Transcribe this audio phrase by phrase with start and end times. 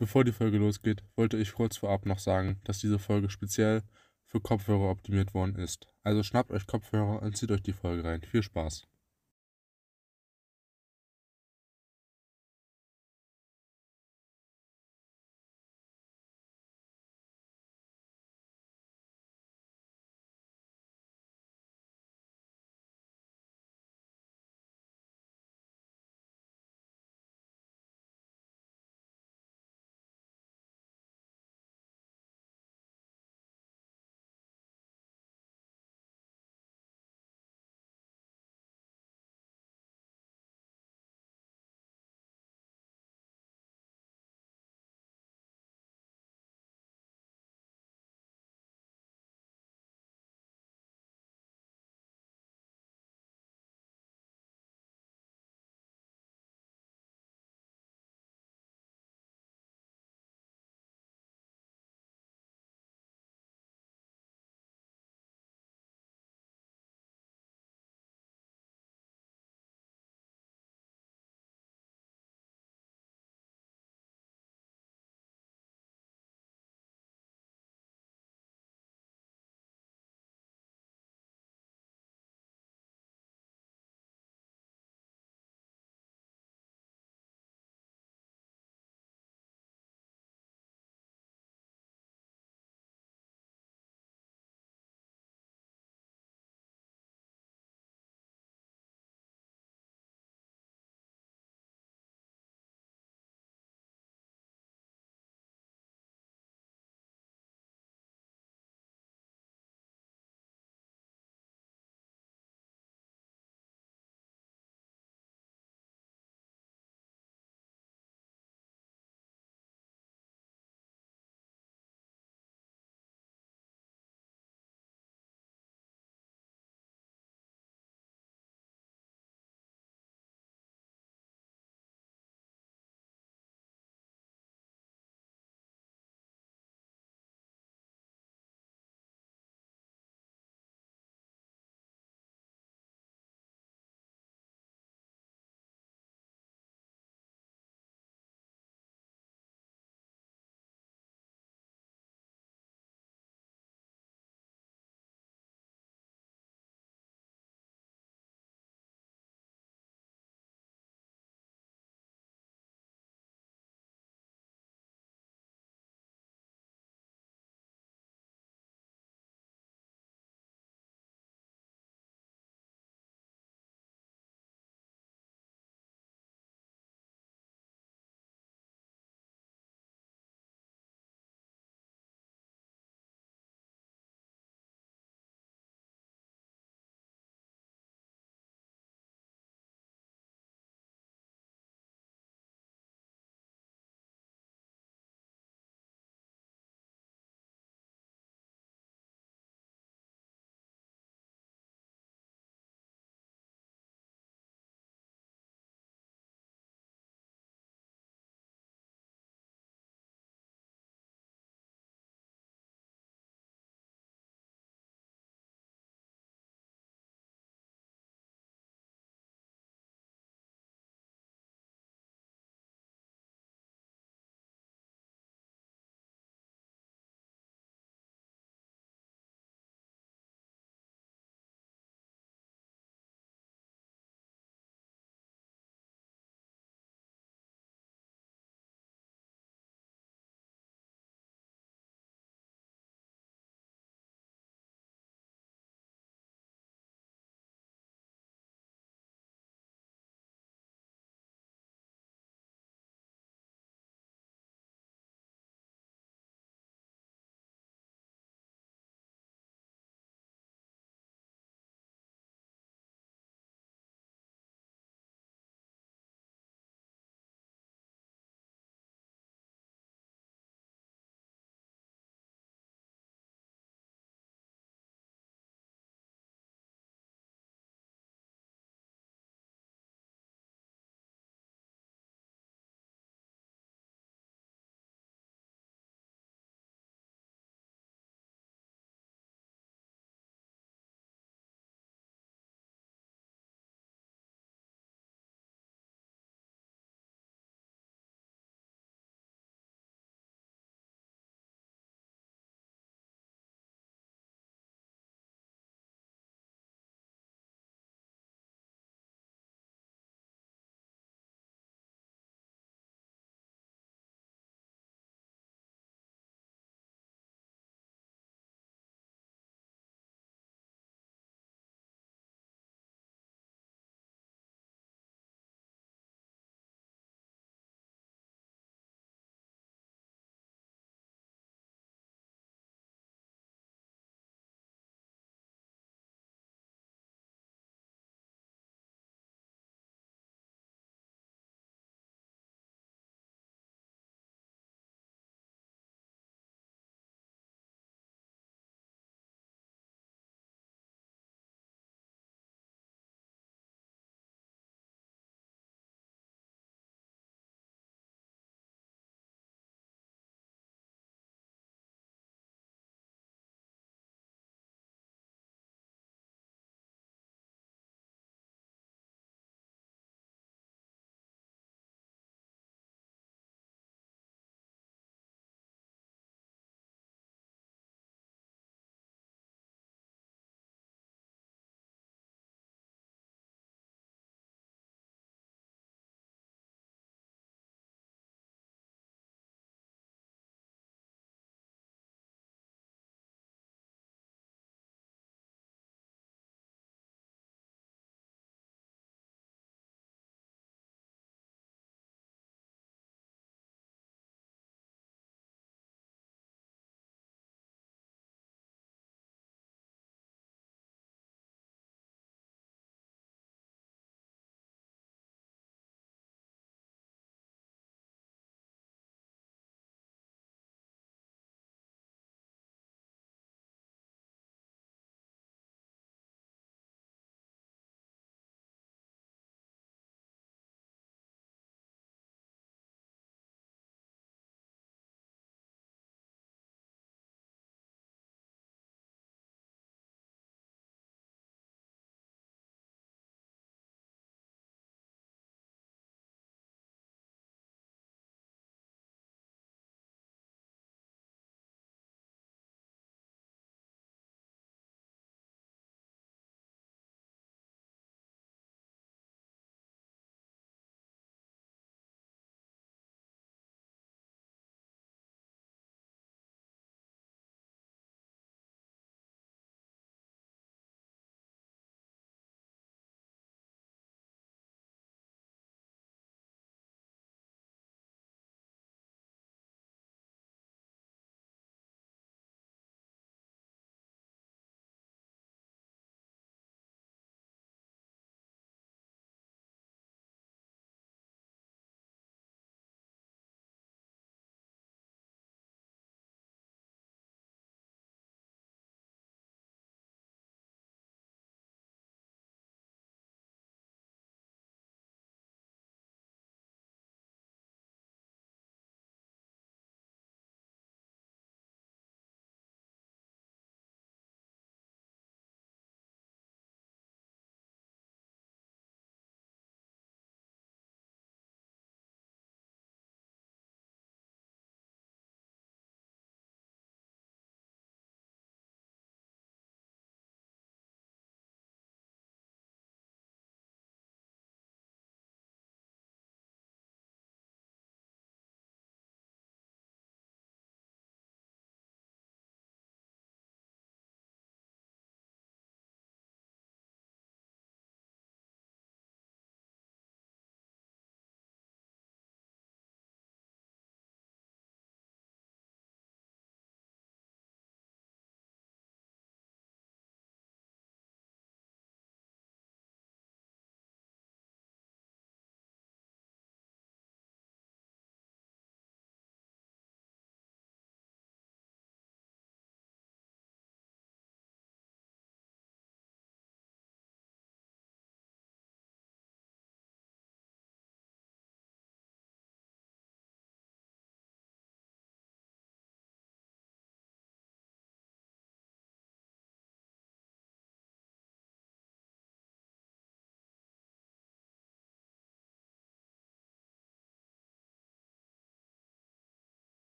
[0.00, 3.82] Bevor die Folge losgeht, wollte ich kurz vorab noch sagen, dass diese Folge speziell
[4.24, 5.88] für Kopfhörer optimiert worden ist.
[6.02, 8.22] Also schnappt euch Kopfhörer und zieht euch die Folge rein.
[8.22, 8.89] Viel Spaß!